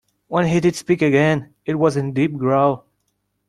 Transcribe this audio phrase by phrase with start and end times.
[0.29, 2.87] When he did speak again, it was in a deep growl.